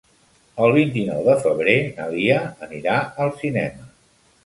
[0.67, 3.91] El vint-i-nou de febrer na Lia anirà al cinema.